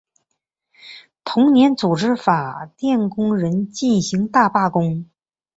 [1.23, 5.05] 同年组织法电工人进行大罢工。